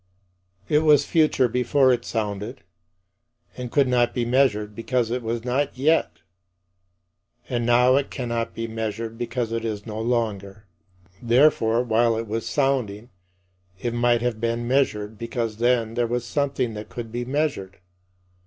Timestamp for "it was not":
5.11-5.77